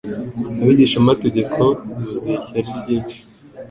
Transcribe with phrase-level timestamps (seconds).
[0.61, 1.61] Abigishamategeko
[1.97, 3.17] buzuye ishyari ryinshi